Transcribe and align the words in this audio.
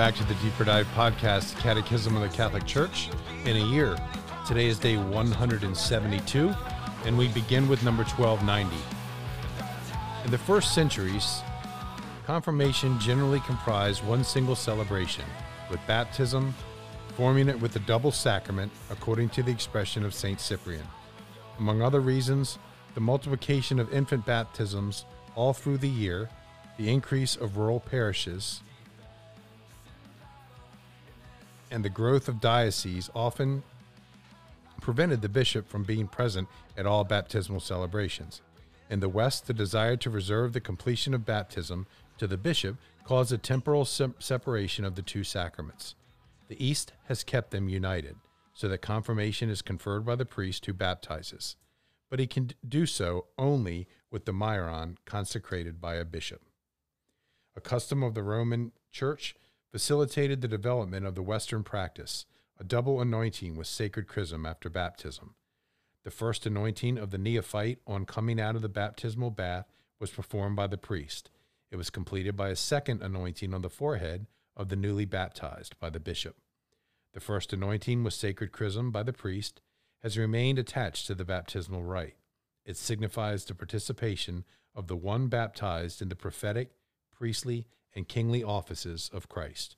back 0.00 0.14
to 0.14 0.24
the 0.24 0.34
Deeper 0.36 0.64
Dive 0.64 0.86
podcast, 0.94 1.58
Catechism 1.58 2.16
of 2.16 2.22
the 2.22 2.34
Catholic 2.34 2.64
Church 2.64 3.10
in 3.44 3.54
a 3.58 3.66
year. 3.66 3.98
Today 4.46 4.66
is 4.66 4.78
day 4.78 4.96
172, 4.96 6.54
and 7.04 7.18
we 7.18 7.28
begin 7.28 7.68
with 7.68 7.82
number 7.82 8.02
1290. 8.04 8.74
In 10.24 10.30
the 10.30 10.38
first 10.38 10.74
centuries, 10.74 11.42
confirmation 12.24 12.98
generally 12.98 13.40
comprised 13.40 14.02
one 14.02 14.24
single 14.24 14.56
celebration, 14.56 15.26
with 15.70 15.86
baptism 15.86 16.54
forming 17.14 17.50
it 17.50 17.60
with 17.60 17.74
the 17.74 17.80
double 17.80 18.10
sacrament 18.10 18.72
according 18.88 19.28
to 19.28 19.42
the 19.42 19.52
expression 19.52 20.02
of 20.02 20.14
St. 20.14 20.40
Cyprian. 20.40 20.86
Among 21.58 21.82
other 21.82 22.00
reasons, 22.00 22.58
the 22.94 23.02
multiplication 23.02 23.78
of 23.78 23.92
infant 23.92 24.24
baptisms 24.24 25.04
all 25.34 25.52
through 25.52 25.76
the 25.76 25.90
year, 25.90 26.30
the 26.78 26.90
increase 26.90 27.36
of 27.36 27.58
rural 27.58 27.80
parishes, 27.80 28.62
and 31.70 31.84
the 31.84 31.88
growth 31.88 32.28
of 32.28 32.40
dioceses 32.40 33.10
often 33.14 33.62
prevented 34.80 35.22
the 35.22 35.28
bishop 35.28 35.68
from 35.68 35.84
being 35.84 36.08
present 36.08 36.48
at 36.76 36.86
all 36.86 37.04
baptismal 37.04 37.60
celebrations. 37.60 38.40
In 38.88 39.00
the 39.00 39.08
West, 39.08 39.46
the 39.46 39.54
desire 39.54 39.96
to 39.98 40.10
reserve 40.10 40.52
the 40.52 40.60
completion 40.60 41.14
of 41.14 41.24
baptism 41.24 41.86
to 42.18 42.26
the 42.26 42.36
bishop 42.36 42.76
caused 43.04 43.32
a 43.32 43.38
temporal 43.38 43.84
se- 43.84 44.14
separation 44.18 44.84
of 44.84 44.96
the 44.96 45.02
two 45.02 45.22
sacraments. 45.22 45.94
The 46.48 46.64
East 46.64 46.92
has 47.06 47.22
kept 47.22 47.50
them 47.50 47.68
united, 47.68 48.16
so 48.52 48.68
that 48.68 48.82
confirmation 48.82 49.48
is 49.48 49.62
conferred 49.62 50.04
by 50.04 50.16
the 50.16 50.24
priest 50.24 50.66
who 50.66 50.72
baptizes, 50.72 51.56
but 52.08 52.18
he 52.18 52.26
can 52.26 52.50
do 52.66 52.86
so 52.86 53.26
only 53.38 53.86
with 54.10 54.24
the 54.24 54.32
myron 54.32 54.98
consecrated 55.04 55.80
by 55.80 55.94
a 55.94 56.04
bishop. 56.04 56.42
A 57.54 57.60
custom 57.60 58.02
of 58.02 58.14
the 58.14 58.22
Roman 58.22 58.72
Church 58.90 59.36
facilitated 59.70 60.40
the 60.40 60.48
development 60.48 61.06
of 61.06 61.14
the 61.14 61.22
Western 61.22 61.62
practice, 61.62 62.26
a 62.58 62.64
double 62.64 63.00
anointing 63.00 63.56
with 63.56 63.66
sacred 63.66 64.06
chrism 64.06 64.44
after 64.44 64.68
baptism. 64.68 65.34
The 66.04 66.10
first 66.10 66.46
anointing 66.46 66.98
of 66.98 67.10
the 67.10 67.18
neophyte 67.18 67.78
on 67.86 68.06
coming 68.06 68.40
out 68.40 68.56
of 68.56 68.62
the 68.62 68.68
baptismal 68.68 69.30
bath 69.30 69.66
was 69.98 70.10
performed 70.10 70.56
by 70.56 70.66
the 70.66 70.78
priest. 70.78 71.30
It 71.70 71.76
was 71.76 71.90
completed 71.90 72.36
by 72.36 72.48
a 72.48 72.56
second 72.56 73.02
anointing 73.02 73.54
on 73.54 73.62
the 73.62 73.70
forehead 73.70 74.26
of 74.56 74.68
the 74.68 74.76
newly 74.76 75.04
baptized 75.04 75.78
by 75.78 75.90
the 75.90 76.00
bishop. 76.00 76.36
The 77.12 77.20
first 77.20 77.52
anointing 77.52 78.02
with 78.02 78.14
sacred 78.14 78.52
chrism 78.52 78.90
by 78.90 79.02
the 79.02 79.12
priest 79.12 79.60
has 80.02 80.18
remained 80.18 80.58
attached 80.58 81.06
to 81.06 81.14
the 81.14 81.24
baptismal 81.24 81.82
rite. 81.82 82.16
It 82.64 82.76
signifies 82.76 83.44
the 83.44 83.54
participation 83.54 84.44
of 84.74 84.86
the 84.86 84.96
one 84.96 85.28
baptized 85.28 86.00
in 86.00 86.08
the 86.08 86.16
prophetic, 86.16 86.70
priestly, 87.12 87.66
and 87.94 88.08
kingly 88.08 88.42
offices 88.42 89.10
of 89.12 89.28
Christ. 89.28 89.76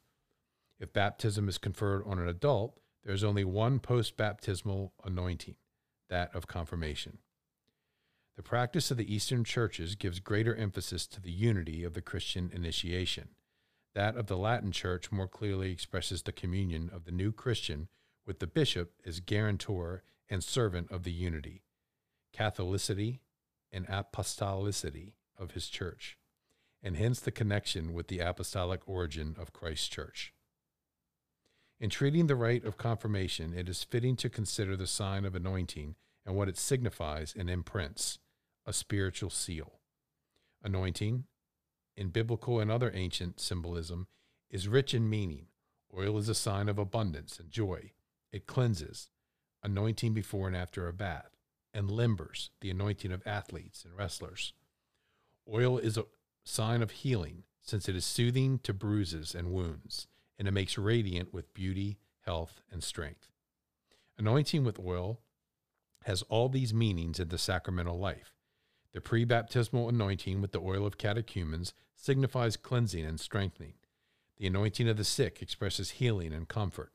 If 0.78 0.92
baptism 0.92 1.48
is 1.48 1.58
conferred 1.58 2.02
on 2.06 2.18
an 2.18 2.28
adult, 2.28 2.80
there 3.04 3.14
is 3.14 3.24
only 3.24 3.44
one 3.44 3.78
post 3.78 4.16
baptismal 4.16 4.92
anointing, 5.04 5.56
that 6.08 6.34
of 6.34 6.46
confirmation. 6.46 7.18
The 8.36 8.42
practice 8.42 8.90
of 8.90 8.96
the 8.96 9.14
Eastern 9.14 9.44
churches 9.44 9.94
gives 9.94 10.20
greater 10.20 10.54
emphasis 10.54 11.06
to 11.08 11.20
the 11.20 11.30
unity 11.30 11.84
of 11.84 11.94
the 11.94 12.00
Christian 12.00 12.50
initiation. 12.52 13.28
That 13.94 14.16
of 14.16 14.26
the 14.26 14.38
Latin 14.38 14.72
Church 14.72 15.12
more 15.12 15.28
clearly 15.28 15.70
expresses 15.70 16.22
the 16.22 16.32
communion 16.32 16.90
of 16.92 17.04
the 17.04 17.12
new 17.12 17.30
Christian 17.30 17.88
with 18.26 18.38
the 18.38 18.46
bishop 18.46 18.94
as 19.04 19.20
guarantor 19.20 20.02
and 20.30 20.42
servant 20.42 20.90
of 20.90 21.02
the 21.02 21.12
unity, 21.12 21.62
Catholicity, 22.34 23.20
and 23.70 23.86
apostolicity 23.86 25.12
of 25.38 25.50
his 25.50 25.68
church 25.68 26.16
and 26.82 26.96
hence 26.96 27.20
the 27.20 27.30
connection 27.30 27.92
with 27.92 28.08
the 28.08 28.18
apostolic 28.18 28.80
origin 28.86 29.36
of 29.38 29.52
Christ's 29.52 29.88
church. 29.88 30.32
In 31.80 31.90
treating 31.90 32.26
the 32.26 32.36
rite 32.36 32.64
of 32.64 32.76
confirmation, 32.76 33.54
it 33.54 33.68
is 33.68 33.82
fitting 33.82 34.16
to 34.16 34.28
consider 34.28 34.76
the 34.76 34.86
sign 34.86 35.24
of 35.24 35.34
anointing 35.34 35.96
and 36.24 36.36
what 36.36 36.48
it 36.48 36.56
signifies 36.56 37.34
and 37.36 37.50
imprints 37.50 38.18
a 38.64 38.72
spiritual 38.72 39.30
seal. 39.30 39.80
Anointing, 40.62 41.24
in 41.96 42.08
biblical 42.08 42.60
and 42.60 42.70
other 42.70 42.92
ancient 42.94 43.40
symbolism, 43.40 44.06
is 44.48 44.68
rich 44.68 44.94
in 44.94 45.10
meaning. 45.10 45.46
Oil 45.96 46.18
is 46.18 46.28
a 46.28 46.34
sign 46.34 46.68
of 46.68 46.78
abundance 46.78 47.38
and 47.38 47.50
joy. 47.50 47.90
It 48.32 48.46
cleanses, 48.46 49.10
anointing 49.62 50.14
before 50.14 50.46
and 50.46 50.56
after 50.56 50.86
a 50.86 50.92
bath, 50.92 51.36
and 51.74 51.90
limbers, 51.90 52.50
the 52.60 52.70
anointing 52.70 53.12
of 53.12 53.26
athletes 53.26 53.84
and 53.84 53.96
wrestlers. 53.96 54.52
Oil 55.52 55.78
is 55.78 55.98
a, 55.98 56.04
sign 56.44 56.82
of 56.82 56.90
healing, 56.90 57.44
since 57.60 57.88
it 57.88 57.96
is 57.96 58.04
soothing 58.04 58.58
to 58.60 58.72
bruises 58.72 59.34
and 59.34 59.52
wounds, 59.52 60.08
and 60.38 60.48
it 60.48 60.52
makes 60.52 60.76
radiant 60.76 61.32
with 61.32 61.54
beauty, 61.54 61.98
health, 62.22 62.60
and 62.70 62.82
strength. 62.82 63.30
Anointing 64.18 64.64
with 64.64 64.78
oil 64.78 65.20
has 66.04 66.22
all 66.22 66.48
these 66.48 66.74
meanings 66.74 67.20
in 67.20 67.28
the 67.28 67.38
sacramental 67.38 67.98
life. 67.98 68.34
The 68.92 69.00
pre 69.00 69.24
baptismal 69.24 69.88
anointing 69.88 70.40
with 70.40 70.52
the 70.52 70.60
oil 70.60 70.86
of 70.86 70.98
catechumens 70.98 71.72
signifies 71.94 72.56
cleansing 72.56 73.04
and 73.04 73.18
strengthening. 73.18 73.74
The 74.36 74.48
anointing 74.48 74.88
of 74.88 74.96
the 74.96 75.04
sick 75.04 75.40
expresses 75.40 75.92
healing 75.92 76.32
and 76.32 76.48
comfort. 76.48 76.92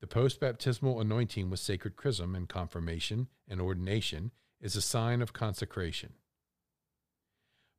The 0.00 0.06
post 0.06 0.40
baptismal 0.40 1.00
anointing 1.00 1.48
with 1.48 1.60
sacred 1.60 1.96
chrism 1.96 2.34
and 2.34 2.48
confirmation 2.48 3.28
and 3.48 3.60
ordination 3.60 4.32
is 4.60 4.74
a 4.74 4.82
sign 4.82 5.22
of 5.22 5.32
consecration. 5.32 6.14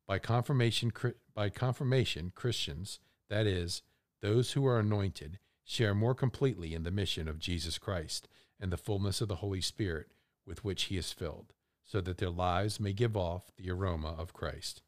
By 0.08 0.18
confirmation, 0.18 0.90
by 1.34 1.50
confirmation, 1.50 2.32
Christians, 2.34 2.98
that 3.28 3.46
is, 3.46 3.82
those 4.22 4.52
who 4.52 4.66
are 4.66 4.80
anointed, 4.80 5.38
share 5.64 5.94
more 5.94 6.14
completely 6.14 6.74
in 6.74 6.82
the 6.82 6.90
mission 6.90 7.28
of 7.28 7.38
Jesus 7.38 7.76
Christ 7.76 8.26
and 8.58 8.72
the 8.72 8.78
fullness 8.78 9.20
of 9.20 9.28
the 9.28 9.36
Holy 9.36 9.60
Spirit 9.60 10.06
with 10.46 10.64
which 10.64 10.84
he 10.84 10.96
is 10.96 11.12
filled, 11.12 11.52
so 11.84 12.00
that 12.00 12.16
their 12.16 12.30
lives 12.30 12.80
may 12.80 12.94
give 12.94 13.18
off 13.18 13.52
the 13.58 13.70
aroma 13.70 14.14
of 14.18 14.32
Christ. 14.32 14.80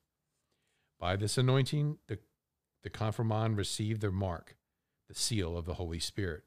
By 0.99 1.17
this 1.17 1.37
anointing, 1.37 1.99
the, 2.09 2.19
the 2.83 2.91
confirmand 2.91 3.59
received 3.59 4.01
the 4.01 4.11
mark, 4.11 4.57
the 5.07 5.15
seal 5.15 5.55
of 5.55 5.67
the 5.67 5.75
Holy 5.75 6.01
Spirit. 6.01 6.45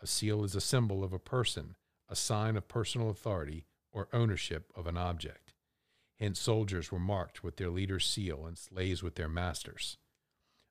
A 0.00 0.06
seal 0.06 0.44
is 0.44 0.54
a 0.54 0.62
symbol 0.62 1.04
of 1.04 1.12
a 1.12 1.18
person, 1.18 1.76
a 2.08 2.16
sign 2.16 2.56
of 2.56 2.68
personal 2.68 3.10
authority 3.10 3.66
or 3.92 4.08
ownership 4.14 4.72
of 4.74 4.86
an 4.86 4.96
object. 4.96 5.47
Hence, 6.18 6.40
soldiers 6.40 6.90
were 6.90 6.98
marked 6.98 7.44
with 7.44 7.56
their 7.56 7.70
leader's 7.70 8.04
seal 8.04 8.44
and 8.46 8.58
slaves 8.58 9.02
with 9.02 9.14
their 9.14 9.28
masters. 9.28 9.98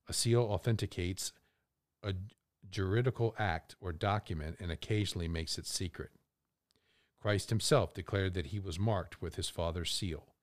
A 0.07 0.13
seal 0.13 0.41
authenticates 0.41 1.31
a 2.03 2.13
juridical 2.69 3.33
act 3.37 3.75
or 3.79 3.91
document 3.91 4.57
and 4.59 4.71
occasionally 4.71 5.27
makes 5.27 5.57
it 5.57 5.65
secret. 5.65 6.11
Christ 7.21 7.49
himself 7.49 7.93
declared 7.93 8.33
that 8.33 8.47
he 8.47 8.59
was 8.59 8.79
marked 8.79 9.21
with 9.21 9.35
his 9.35 9.49
Father's 9.49 9.91
seal. 9.91 10.35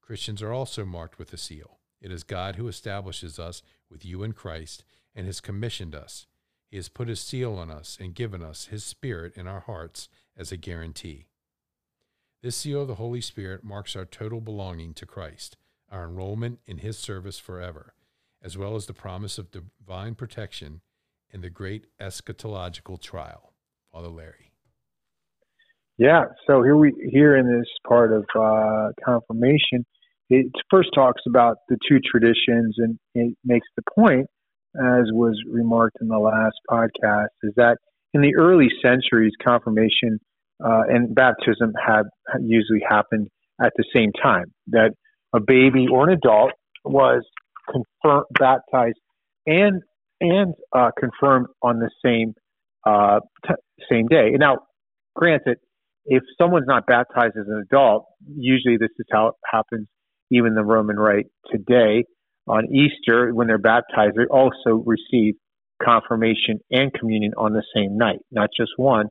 Christians 0.00 0.42
are 0.42 0.52
also 0.52 0.84
marked 0.84 1.18
with 1.18 1.32
a 1.32 1.36
seal. 1.36 1.78
It 2.00 2.10
is 2.10 2.22
God 2.22 2.56
who 2.56 2.68
establishes 2.68 3.38
us 3.38 3.62
with 3.90 4.04
you 4.04 4.22
in 4.22 4.32
Christ 4.32 4.84
and 5.14 5.26
has 5.26 5.40
commissioned 5.40 5.94
us. 5.94 6.26
He 6.70 6.76
has 6.76 6.88
put 6.88 7.08
his 7.08 7.20
seal 7.20 7.54
on 7.56 7.70
us 7.70 7.98
and 8.00 8.14
given 8.14 8.42
us 8.42 8.66
his 8.66 8.84
Spirit 8.84 9.36
in 9.36 9.46
our 9.46 9.60
hearts 9.60 10.08
as 10.36 10.52
a 10.52 10.56
guarantee. 10.56 11.26
This 12.42 12.56
seal 12.56 12.82
of 12.82 12.88
the 12.88 12.94
Holy 12.94 13.20
Spirit 13.20 13.62
marks 13.62 13.94
our 13.94 14.06
total 14.06 14.40
belonging 14.40 14.94
to 14.94 15.04
Christ, 15.04 15.58
our 15.92 16.04
enrollment 16.04 16.60
in 16.64 16.78
His 16.78 16.98
service 16.98 17.38
forever, 17.38 17.92
as 18.42 18.56
well 18.56 18.76
as 18.76 18.86
the 18.86 18.94
promise 18.94 19.36
of 19.36 19.50
divine 19.50 20.14
protection 20.14 20.80
in 21.30 21.42
the 21.42 21.50
great 21.50 21.86
eschatological 22.00 22.98
trial. 22.98 23.52
Father 23.92 24.08
Larry. 24.08 24.52
Yeah, 25.98 26.24
so 26.46 26.62
here 26.62 26.76
we 26.76 26.94
here 27.12 27.36
in 27.36 27.46
this 27.46 27.68
part 27.86 28.10
of 28.10 28.24
uh, 28.34 28.92
confirmation, 29.04 29.84
it 30.30 30.46
first 30.70 30.88
talks 30.94 31.20
about 31.28 31.58
the 31.68 31.76
two 31.86 31.98
traditions, 32.10 32.76
and 32.78 32.98
it 33.14 33.36
makes 33.44 33.68
the 33.76 33.82
point, 33.94 34.26
as 34.76 35.12
was 35.12 35.38
remarked 35.46 35.98
in 36.00 36.08
the 36.08 36.18
last 36.18 36.56
podcast, 36.70 37.28
is 37.42 37.52
that 37.56 37.76
in 38.14 38.22
the 38.22 38.34
early 38.36 38.68
centuries, 38.82 39.32
confirmation 39.44 40.18
uh, 40.64 40.82
and 40.88 41.14
baptism 41.14 41.72
had 41.84 42.02
usually 42.40 42.82
happened 42.88 43.28
at 43.62 43.72
the 43.76 43.84
same 43.94 44.12
time. 44.12 44.52
That 44.68 44.92
a 45.32 45.40
baby 45.40 45.86
or 45.90 46.08
an 46.08 46.14
adult 46.14 46.52
was 46.84 47.22
confirmed, 47.70 48.26
baptized, 48.38 48.98
and 49.46 49.82
and 50.20 50.54
uh, 50.76 50.90
confirmed 50.98 51.46
on 51.62 51.78
the 51.78 51.90
same 52.04 52.34
uh, 52.86 53.20
t- 53.46 53.54
same 53.90 54.06
day. 54.06 54.30
Now, 54.38 54.58
granted, 55.14 55.58
if 56.06 56.22
someone's 56.40 56.66
not 56.66 56.86
baptized 56.86 57.36
as 57.38 57.46
an 57.46 57.64
adult, 57.70 58.06
usually 58.36 58.76
this 58.76 58.90
is 58.98 59.06
how 59.10 59.28
it 59.28 59.34
happens. 59.50 59.88
Even 60.30 60.54
the 60.54 60.62
Roman 60.62 60.96
Rite 60.96 61.26
today 61.50 62.04
on 62.46 62.66
Easter, 62.72 63.32
when 63.34 63.48
they're 63.48 63.58
baptized, 63.58 64.16
they 64.16 64.26
also 64.26 64.84
receive 64.86 65.34
confirmation 65.82 66.60
and 66.70 66.92
communion 66.92 67.32
on 67.36 67.52
the 67.52 67.62
same 67.74 67.96
night, 67.96 68.18
not 68.30 68.50
just 68.56 68.72
one. 68.76 69.06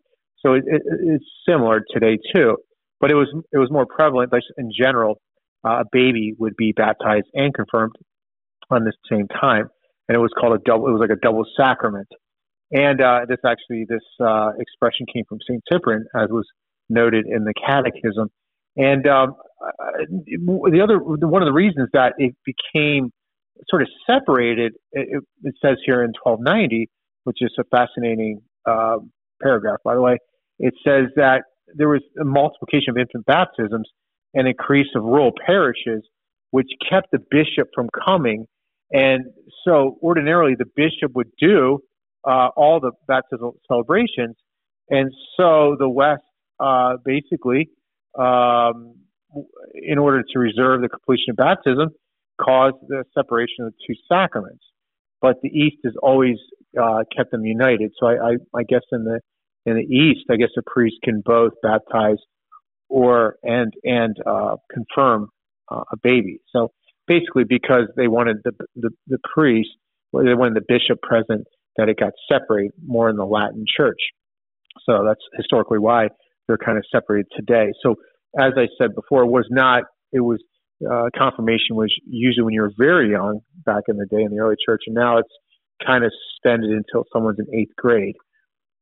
So 0.46 0.54
it, 0.54 0.64
it, 0.68 0.82
it's 0.86 1.26
similar 1.48 1.84
today 1.92 2.18
too, 2.34 2.58
but 3.00 3.12
it 3.12 3.16
was 3.16 3.28
it 3.52 3.58
was 3.58 3.70
more 3.72 3.86
prevalent. 3.86 4.32
But 4.32 4.42
in 4.58 4.72
general, 4.78 5.20
uh, 5.66 5.82
a 5.82 5.84
baby 5.92 6.34
would 6.38 6.56
be 6.56 6.72
baptized 6.72 7.28
and 7.34 7.54
confirmed 7.54 7.94
on 8.70 8.84
the 8.84 8.94
same 9.10 9.28
time. 9.28 9.70
and 10.08 10.16
it 10.16 10.20
was 10.20 10.32
called 10.40 10.54
a 10.54 10.62
double. 10.64 10.88
It 10.88 10.92
was 10.92 11.02
like 11.02 11.16
a 11.16 11.20
double 11.22 11.46
sacrament. 11.58 12.08
And 12.72 13.02
uh, 13.02 13.22
this 13.28 13.40
actually, 13.46 13.86
this 13.90 14.04
uh, 14.24 14.52
expression 14.60 15.06
came 15.12 15.24
from 15.28 15.40
Saint 15.48 15.64
Cyprian, 15.72 16.06
as 16.16 16.30
was 16.30 16.46
noted 16.90 17.26
in 17.26 17.44
the 17.44 17.54
Catechism. 17.66 18.30
And 18.78 19.08
um, 19.08 19.36
uh, 19.62 20.06
the 20.38 20.82
other, 20.84 21.00
one 21.00 21.42
of 21.42 21.48
the 21.48 21.54
reasons 21.54 21.90
that 21.94 22.14
it 22.18 22.36
became 22.46 23.12
sort 23.70 23.82
of 23.82 23.88
separated, 24.08 24.74
it, 24.92 25.24
it 25.44 25.56
says 25.64 25.78
here 25.86 26.04
in 26.04 26.14
1290, 26.24 26.90
which 27.24 27.38
is 27.42 27.52
a 27.60 27.64
fascinating 27.76 28.42
uh, 28.68 28.98
paragraph, 29.42 29.78
by 29.84 29.96
the 29.96 30.02
way. 30.02 30.18
It 30.60 30.74
says 30.86 31.06
that 31.16 31.44
there 31.76 31.90
was 31.90 32.02
a 32.20 32.26
multiplication 32.26 32.92
of 32.92 32.98
infant 32.98 33.26
baptisms 33.26 33.90
and 34.34 34.48
increase 34.48 34.88
of 34.96 35.04
rural 35.04 35.32
parishes, 35.46 36.04
which 36.52 36.68
kept 36.90 37.08
the 37.12 37.20
bishop 37.32 37.70
from 37.74 37.90
coming. 38.06 38.46
And 38.92 39.26
so, 39.64 39.98
ordinarily, 40.02 40.56
the 40.58 40.66
bishop 40.76 41.14
would 41.16 41.30
do 41.40 41.80
uh, 42.28 42.50
all 42.56 42.80
the 42.80 42.92
baptismal 43.08 43.56
celebrations. 43.68 44.36
And 44.90 45.12
so 45.38 45.76
the 45.78 45.90
West 45.90 46.24
uh, 46.60 46.98
basically, 47.06 47.70
um, 48.18 48.96
in 49.74 49.98
order 49.98 50.24
to 50.24 50.40
reserve 50.40 50.82
the 50.82 50.90
completion 50.90 51.32
of 51.32 51.38
baptism, 51.38 51.90
caused 52.42 52.78
the 52.88 53.04
separation 53.14 53.66
of 53.66 53.74
the 53.74 53.78
two 53.88 54.00
sacraments. 54.12 54.64
But 55.22 55.38
the 55.44 55.50
East 55.50 55.78
has 55.84 55.94
always 56.02 56.38
uh, 56.82 57.04
kept 57.16 57.32
them 57.32 57.46
united. 57.46 57.92
So 58.00 58.08
I, 58.08 58.14
I, 58.14 58.32
I 58.56 58.64
guess 58.64 58.82
in 58.92 59.04
the 59.04 59.20
in 59.66 59.76
the 59.76 59.84
East, 59.84 60.26
I 60.32 60.36
guess 60.36 60.50
a 60.58 60.62
priest 60.66 60.98
can 61.04 61.22
both 61.24 61.54
baptize 61.62 62.18
or 62.88 63.38
and 63.44 63.74
and 63.84 64.16
uh, 64.26 64.56
confirm 64.72 65.30
uh, 65.72 65.84
a 65.92 65.98
baby. 66.02 66.40
So 66.52 66.72
basically, 67.08 67.44
because 67.44 67.88
they 67.96 68.08
wanted 68.08 68.38
the 68.44 68.52
the, 68.76 68.90
the 69.08 69.20
priest, 69.34 69.70
they 70.14 70.34
wanted 70.34 70.56
the 70.56 70.66
bishop 70.68 71.02
present 71.02 71.46
that 71.78 71.90
it 71.90 71.98
got 72.00 72.14
separated 72.32 72.72
more 72.86 73.10
in 73.10 73.16
the 73.16 73.26
Latin 73.26 73.66
church. 73.78 74.02
So 74.86 75.04
that's 75.06 75.22
historically 75.36 75.80
why 75.80 76.10
they're 76.48 76.58
kind 76.58 76.78
of 76.78 76.84
separated 76.92 77.28
today. 77.36 77.72
So 77.82 77.96
as 78.38 78.54
I 78.58 78.68
said 78.78 78.96
before, 78.96 79.24
it 79.24 79.28
was 79.28 79.48
not, 79.50 79.84
it 80.12 80.20
was, 80.20 80.40
uh, 80.90 81.10
confirmation 81.18 81.76
was 81.76 81.94
usually 82.08 82.44
when 82.44 82.54
you 82.54 82.62
were 82.62 82.74
very 82.78 83.12
young 83.12 83.40
back 83.66 83.84
in 83.88 83.98
the 83.98 84.06
day 84.06 84.22
in 84.22 84.32
the 84.32 84.40
early 84.40 84.56
church, 84.66 84.84
and 84.88 84.96
now 84.96 85.18
it's 85.18 85.30
kind 85.86 86.04
of 86.04 86.12
suspended 86.34 86.72
until 86.72 87.06
someone's 87.14 87.40
in 87.40 87.48
eighth 87.58 87.76
grade. 87.78 88.16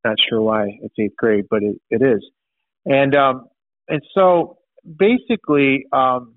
Not 0.07 0.17
sure 0.29 0.41
why 0.41 0.79
it's 0.81 0.95
eighth 0.99 1.17
grade, 1.17 1.45
but 1.49 1.63
it, 1.63 1.75
it 1.89 2.01
is. 2.01 2.23
And, 2.85 3.15
um, 3.15 3.47
and 3.87 4.01
so 4.13 4.57
basically, 4.83 5.85
um, 5.91 6.35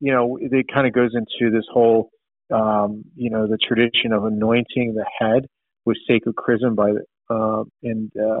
you 0.00 0.12
know, 0.12 0.38
it 0.40 0.66
kind 0.72 0.86
of 0.86 0.92
goes 0.92 1.10
into 1.14 1.50
this 1.50 1.64
whole, 1.72 2.10
um, 2.52 3.04
you 3.16 3.30
know, 3.30 3.46
the 3.46 3.58
tradition 3.58 4.12
of 4.12 4.24
anointing 4.24 4.94
the 4.94 5.06
head 5.18 5.46
with 5.84 5.96
sacred 6.06 6.36
chrism 6.36 6.74
by 6.74 6.90
uh, 7.30 7.64
and 7.82 8.10
uh, 8.16 8.40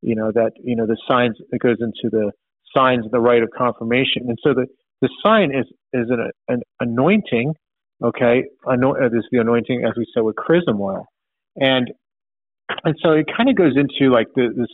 you 0.00 0.14
know 0.14 0.30
that 0.32 0.52
you 0.62 0.76
know 0.76 0.86
the 0.86 0.96
signs 1.08 1.36
it 1.50 1.60
goes 1.60 1.78
into 1.80 2.10
the 2.10 2.32
signs 2.74 3.04
of 3.04 3.12
the 3.12 3.20
rite 3.20 3.42
of 3.42 3.50
confirmation. 3.56 4.28
And 4.28 4.38
so 4.42 4.54
the 4.54 4.66
the 5.00 5.08
sign 5.24 5.54
is 5.54 5.66
is 5.92 6.08
an, 6.10 6.30
an 6.48 6.62
anointing 6.80 7.54
okay? 8.02 8.44
Ano- 8.66 8.94
uh, 8.94 9.08
this 9.08 9.20
is 9.20 9.28
the 9.30 9.38
anointing 9.38 9.84
as 9.84 9.92
we 9.96 10.06
said 10.12 10.22
with 10.22 10.36
chrism 10.36 10.80
oil. 10.80 11.06
And 11.56 11.92
and 12.84 12.96
so 13.02 13.12
it 13.12 13.26
kind 13.36 13.48
of 13.48 13.56
goes 13.56 13.74
into 13.76 14.12
like 14.12 14.28
the, 14.34 14.48
this 14.56 14.68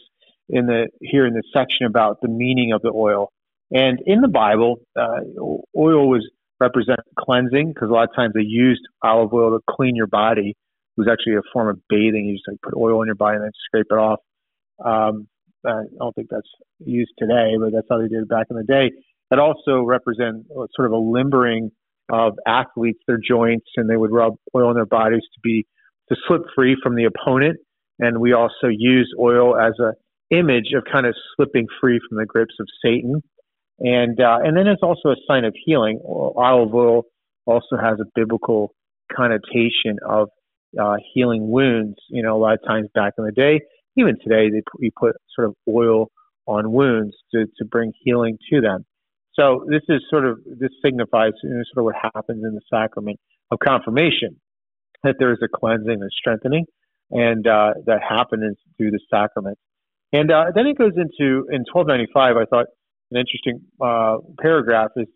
in 0.49 0.67
the 0.67 0.89
here 1.01 1.27
in 1.27 1.35
this 1.35 1.45
section 1.53 1.87
about 1.87 2.21
the 2.23 2.29
meaning 2.29 2.73
of 2.73 2.83
the 2.83 2.93
oil 2.95 3.31
and 3.71 3.99
in 4.07 4.21
the 4.21 4.29
bible 4.29 4.77
uh, 4.99 5.21
oil 5.77 6.09
was 6.09 6.29
represent 6.61 7.01
cleansing 7.19 7.73
because 7.73 7.89
a 7.89 7.93
lot 7.93 8.09
of 8.09 8.15
times 8.15 8.33
they 8.35 8.43
used 8.43 8.81
olive 9.03 9.33
oil 9.33 9.51
to 9.51 9.63
clean 9.71 9.95
your 9.95 10.07
body 10.07 10.51
It 10.51 11.01
was 11.01 11.09
actually 11.11 11.37
a 11.37 11.43
form 11.53 11.69
of 11.69 11.81
bathing. 11.89 12.27
You 12.27 12.35
just 12.35 12.49
like 12.49 12.61
put 12.63 12.75
oil 12.75 13.01
on 13.01 13.07
your 13.07 13.15
body 13.15 13.37
and 13.37 13.45
then 13.45 13.53
scrape 13.67 13.87
it 13.91 13.95
off. 13.95 14.21
Um, 14.85 15.29
I 15.67 15.83
don't 15.99 16.15
think 16.15 16.29
that's 16.31 16.49
used 16.79 17.13
today, 17.19 17.55
but 17.59 17.73
that's 17.73 17.87
how 17.91 17.99
they 17.99 18.09
did 18.09 18.23
it 18.23 18.29
back 18.29 18.47
in 18.51 18.57
the 18.57 18.65
day. 18.65 18.91
It 19.31 19.39
also 19.39 19.83
represent 19.83 20.47
sort 20.75 20.87
of 20.87 20.93
a 20.93 20.97
limbering 20.97 21.71
of 22.11 22.35
athletes, 22.47 23.01
their 23.07 23.19
joints, 23.19 23.67
and 23.77 23.89
they 23.89 23.97
would 23.97 24.11
rub 24.11 24.35
oil 24.57 24.69
on 24.69 24.75
their 24.75 24.87
bodies 24.87 25.23
to 25.35 25.41
be 25.43 25.67
to 26.09 26.17
slip 26.27 26.43
free 26.55 26.77
from 26.83 26.95
the 26.95 27.05
opponent. 27.05 27.59
And 27.99 28.21
we 28.21 28.33
also 28.33 28.69
use 28.69 29.13
oil 29.19 29.57
as 29.57 29.73
a 29.81 29.93
image 30.31 30.73
of 30.77 30.85
kind 30.91 31.07
of 31.07 31.15
slipping 31.35 31.67
free 31.81 32.01
from 32.09 32.19
the 32.19 32.27
grips 32.27 32.55
of 32.61 32.67
Satan. 32.85 33.23
And 33.81 34.21
uh, 34.21 34.39
and 34.43 34.57
then 34.57 34.67
it's 34.67 34.83
also 34.83 35.11
a 35.11 35.17
sign 35.29 35.45
of 35.45 35.55
healing. 35.65 36.01
Olive 36.05 36.75
oil 36.75 37.03
also 37.47 37.77
has 37.81 37.99
a 38.01 38.05
biblical 38.15 38.75
connotation 39.15 39.99
of 40.07 40.29
uh, 40.81 40.97
healing 41.15 41.51
wounds. 41.51 41.97
You 42.09 42.23
know, 42.23 42.37
a 42.37 42.41
lot 42.41 42.55
of 42.55 42.61
times 42.67 42.89
back 42.95 43.15
in 43.19 43.25
the 43.25 43.33
day, 43.33 43.61
even 43.97 44.17
today, 44.23 44.51
they 44.51 44.63
we 44.79 44.91
put 44.99 45.17
sort 45.35 45.49
of 45.49 45.55
oil 45.69 46.09
on 46.47 46.73
wounds 46.73 47.15
to, 47.33 47.47
to 47.59 47.65
bring 47.65 47.93
healing 48.03 48.39
to 48.51 48.61
them. 48.61 48.85
So 49.35 49.65
this 49.69 49.83
is 49.89 50.03
sort 50.11 50.27
of 50.27 50.39
this 50.45 50.71
signifies 50.85 51.33
you 51.43 51.51
know, 51.51 51.63
sort 51.73 51.83
of 51.83 51.85
what 51.85 52.13
happens 52.15 52.43
in 52.43 52.55
the 52.55 52.61
sacrament 52.73 53.21
of 53.51 53.59
confirmation, 53.61 54.41
that 55.05 55.17
there 55.19 55.33
is 55.33 55.39
a 55.43 55.49
cleansing 55.49 56.01
and 56.01 56.11
strengthening, 56.11 56.65
and 57.11 57.47
uh, 57.47 57.75
that 57.87 58.01
happens 58.07 58.57
through 58.77 58.91
the 58.91 59.01
sacrament. 59.11 59.59
And 60.13 60.31
uh, 60.31 60.47
then 60.55 60.67
it 60.67 60.79
goes 60.79 60.93
into 60.97 61.47
in 61.51 61.65
1295. 61.73 62.37
I 62.37 62.45
thought 62.45 62.67
an 63.11 63.19
interesting 63.19 63.61
uh, 63.81 64.19
paragraph 64.41 64.91
is 64.97 65.07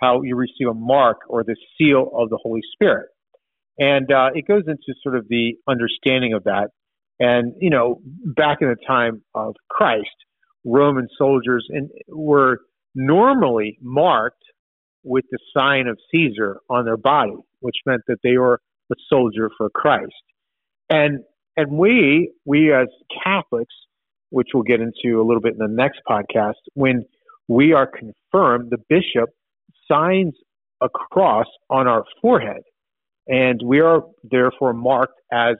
how 0.00 0.22
you 0.22 0.36
receive 0.36 0.68
a 0.68 0.74
mark 0.74 1.18
or 1.28 1.44
the 1.44 1.56
seal 1.76 2.10
of 2.14 2.30
the 2.30 2.38
Holy 2.42 2.60
Spirit. 2.72 3.08
And 3.78 4.10
uh, 4.12 4.30
it 4.34 4.46
goes 4.46 4.64
into 4.66 4.98
sort 5.02 5.16
of 5.16 5.26
the 5.28 5.54
understanding 5.68 6.34
of 6.34 6.44
that. 6.44 6.68
And, 7.18 7.54
you 7.60 7.70
know, 7.70 8.00
back 8.04 8.58
in 8.60 8.68
the 8.68 8.76
time 8.86 9.22
of 9.34 9.54
Christ, 9.68 10.08
Roman 10.64 11.08
soldiers 11.18 11.66
in, 11.70 11.90
were 12.08 12.60
normally 12.94 13.78
marked 13.80 14.42
with 15.02 15.24
the 15.30 15.38
sign 15.56 15.86
of 15.86 15.98
Caesar 16.10 16.60
on 16.68 16.84
their 16.84 16.96
body, 16.96 17.36
which 17.60 17.76
meant 17.86 18.02
that 18.08 18.18
they 18.22 18.36
were 18.36 18.60
a 18.90 18.94
soldier 19.08 19.50
for 19.56 19.70
Christ. 19.70 20.12
And 20.88 21.20
and 21.60 21.72
we 21.72 22.32
we 22.44 22.72
as 22.72 22.88
Catholics, 23.24 23.74
which 24.30 24.48
we'll 24.54 24.62
get 24.62 24.80
into 24.80 25.20
a 25.20 25.24
little 25.24 25.40
bit 25.40 25.52
in 25.52 25.58
the 25.58 25.68
next 25.68 26.00
podcast, 26.08 26.54
when 26.74 27.04
we 27.48 27.72
are 27.72 27.86
confirmed, 27.86 28.70
the 28.70 28.78
bishop 28.88 29.30
signs 29.90 30.34
a 30.80 30.88
cross 30.88 31.46
on 31.68 31.86
our 31.86 32.04
forehead 32.22 32.62
and 33.30 33.60
we 33.64 33.80
are 33.80 34.02
therefore 34.24 34.72
marked 34.72 35.20
as, 35.32 35.56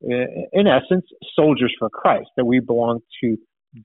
in 0.00 0.66
essence, 0.66 1.04
soldiers 1.34 1.74
for 1.78 1.90
Christ, 1.90 2.28
that 2.36 2.44
we 2.44 2.60
belong 2.60 3.00
to 3.22 3.36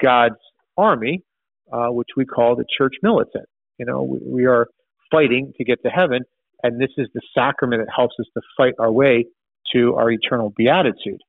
God's 0.01 0.35
army, 0.77 1.23
uh, 1.71 1.87
which 1.87 2.09
we 2.15 2.25
call 2.25 2.55
the 2.55 2.65
church 2.77 2.93
militant. 3.01 3.45
You 3.79 3.87
know, 3.87 4.03
we, 4.03 4.19
we 4.23 4.45
are 4.45 4.67
fighting 5.11 5.51
to 5.57 5.63
get 5.63 5.81
to 5.83 5.89
heaven, 5.89 6.21
and 6.61 6.79
this 6.79 6.91
is 6.97 7.07
the 7.15 7.21
sacrament 7.35 7.81
that 7.85 7.91
helps 7.93 8.15
us 8.19 8.27
to 8.35 8.41
fight 8.55 8.73
our 8.77 8.91
way 8.91 9.25
to 9.73 9.95
our 9.95 10.11
eternal 10.11 10.53
beatitude. 10.55 11.21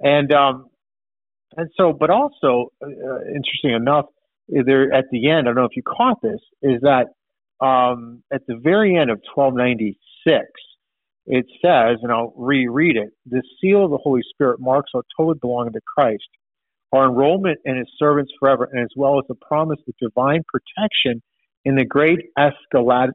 And 0.00 0.32
um, 0.32 0.66
and 1.56 1.70
so, 1.76 1.92
but 1.92 2.10
also, 2.10 2.72
uh, 2.82 2.88
interesting 3.28 3.72
enough, 3.74 4.06
there 4.48 4.92
at 4.92 5.06
the 5.10 5.30
end, 5.30 5.40
I 5.40 5.50
don't 5.50 5.56
know 5.56 5.64
if 5.64 5.76
you 5.76 5.82
caught 5.82 6.20
this, 6.22 6.40
is 6.62 6.82
that 6.82 7.06
um, 7.64 8.22
at 8.32 8.42
the 8.46 8.56
very 8.62 8.96
end 8.96 9.10
of 9.10 9.20
1296, 9.34 10.44
it 11.26 11.46
says, 11.64 11.98
and 12.02 12.12
I'll 12.12 12.34
reread 12.36 12.96
it 12.96 13.10
the 13.24 13.42
seal 13.60 13.84
of 13.84 13.90
the 13.90 13.96
Holy 13.96 14.22
Spirit 14.30 14.60
marks 14.60 14.92
our 14.94 15.02
total 15.16 15.34
belonging 15.34 15.72
to 15.72 15.80
Christ, 15.80 16.28
our 16.92 17.06
enrollment 17.06 17.58
in 17.64 17.76
his 17.76 17.88
servants 17.98 18.32
forever, 18.38 18.68
and 18.70 18.82
as 18.82 18.90
well 18.94 19.18
as 19.18 19.24
the 19.28 19.34
promise 19.34 19.80
of 19.88 19.94
divine 20.00 20.42
protection 20.46 21.22
in 21.64 21.74
the 21.74 21.84
great 21.84 22.20
eschatological 22.38 23.12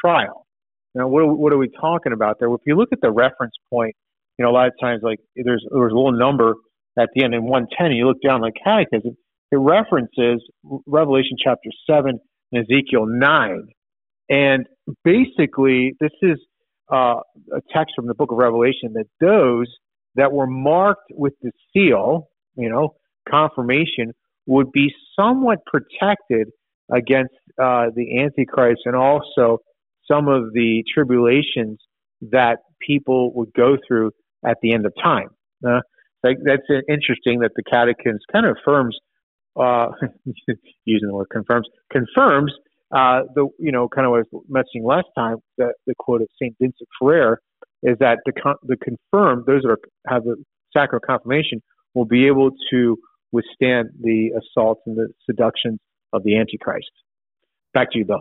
trial. 0.00 0.46
Now, 0.94 1.08
what, 1.08 1.36
what 1.36 1.52
are 1.52 1.58
we 1.58 1.68
talking 1.68 2.12
about 2.12 2.38
there? 2.38 2.48
Well, 2.48 2.58
if 2.58 2.66
you 2.66 2.76
look 2.76 2.90
at 2.92 3.00
the 3.00 3.10
reference 3.10 3.54
point, 3.70 3.96
you 4.38 4.44
know, 4.44 4.50
a 4.50 4.52
lot 4.52 4.68
of 4.68 4.74
times, 4.80 5.00
like 5.02 5.18
there's 5.34 5.64
there's 5.70 5.92
a 5.92 5.96
little 5.96 6.12
number 6.12 6.54
at 6.98 7.08
the 7.14 7.24
end 7.24 7.34
in 7.34 7.42
110, 7.44 7.86
and 7.86 7.96
you 7.96 8.06
look 8.06 8.22
down 8.24 8.40
like 8.40 8.54
catechism, 8.62 9.16
it 9.50 9.56
references 9.56 10.42
Revelation 10.86 11.36
chapter 11.42 11.70
7 11.88 12.18
and 12.52 12.64
Ezekiel 12.64 13.06
9. 13.06 13.68
And 14.30 14.66
basically, 15.04 15.94
this 16.00 16.10
is 16.22 16.38
uh, 16.92 17.20
a 17.54 17.60
text 17.72 17.94
from 17.96 18.06
the 18.06 18.14
book 18.14 18.30
of 18.30 18.38
Revelation 18.38 18.94
that 18.94 19.06
those 19.20 19.66
that 20.16 20.32
were 20.32 20.46
marked 20.46 21.12
with 21.12 21.34
the 21.42 21.52
seal, 21.72 22.28
you 22.56 22.68
know, 22.68 22.94
confirmation, 23.28 24.12
would 24.46 24.72
be 24.72 24.92
somewhat 25.18 25.58
protected 25.66 26.48
against 26.90 27.34
uh, 27.60 27.86
the 27.94 28.20
Antichrist 28.20 28.82
and 28.84 28.96
also 28.96 29.58
some 30.10 30.28
of 30.28 30.52
the 30.52 30.82
tribulations 30.92 31.78
that 32.20 32.58
people 32.84 33.32
would 33.34 33.52
go 33.54 33.76
through 33.86 34.10
at 34.46 34.58
the 34.62 34.72
end 34.72 34.86
of 34.86 34.92
time. 35.02 35.28
Uh, 35.66 35.80
like 36.22 36.38
that's 36.44 36.62
interesting 36.88 37.40
that 37.40 37.52
the 37.56 37.62
Catechism 37.62 38.18
kind 38.32 38.46
of 38.46 38.56
affirms, 38.60 38.98
uh, 39.58 39.88
using 40.84 41.08
the 41.08 41.14
word 41.14 41.28
confirms, 41.30 41.68
confirms 41.92 42.52
uh, 42.94 43.22
the 43.34 43.48
you 43.58 43.70
know 43.72 43.88
kind 43.88 44.06
of 44.06 44.10
what 44.10 44.20
I 44.20 44.24
was 44.32 44.44
mentioning 44.48 44.86
last 44.86 45.08
time, 45.16 45.36
that 45.58 45.74
the 45.86 45.94
quote 45.98 46.22
of 46.22 46.28
Saint 46.40 46.56
Vincent 46.60 46.88
Ferrer, 47.00 47.40
is 47.82 47.96
that 48.00 48.18
the 48.26 48.32
the 48.62 48.76
confirmed, 48.76 49.44
those 49.46 49.62
that 49.62 49.70
are, 49.70 49.78
have 50.06 50.24
the 50.24 50.36
sacrament 50.72 51.04
confirmation, 51.06 51.62
will 51.94 52.06
be 52.06 52.26
able 52.26 52.50
to 52.70 52.96
withstand 53.32 53.90
the 54.00 54.30
assaults 54.38 54.80
and 54.86 54.96
the 54.96 55.08
seductions 55.26 55.78
of 56.12 56.22
the 56.24 56.38
Antichrist. 56.38 56.90
Back 57.74 57.92
to 57.92 57.98
you, 57.98 58.04
Bill. 58.06 58.20